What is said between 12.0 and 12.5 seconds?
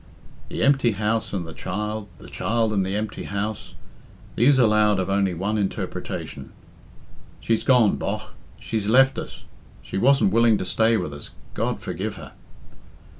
her!"